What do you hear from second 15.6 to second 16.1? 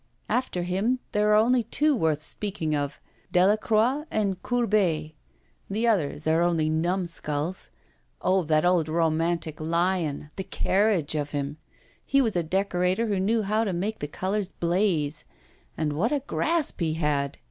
And